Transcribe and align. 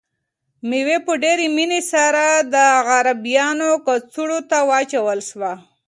مېوه 0.69 0.97
په 1.05 1.13
ډېرې 1.23 1.47
مینې 1.55 1.81
سره 1.91 2.23
د 2.53 2.55
غریبانو 2.87 3.69
کڅوړو 3.85 4.39
ته 4.49 4.57
واچول 4.69 5.19
شوه. 5.29 5.53